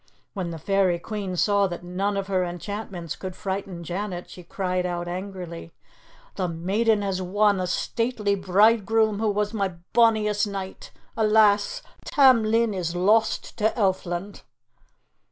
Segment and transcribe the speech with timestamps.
[0.33, 4.83] When the Fairy Queen saw that none of her enchantments could frighten Janet, she cried
[4.83, 5.73] out angrily,
[6.37, 10.89] "The maiden has won a stately bridegroom who was my bonniest knight.
[11.15, 11.83] Alas!
[12.03, 14.41] Tam Lin is lost to Elfland."